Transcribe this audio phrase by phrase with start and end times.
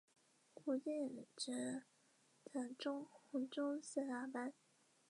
[0.55, 1.85] 股间有显
[2.75, 4.53] 着的红棕色的大斑。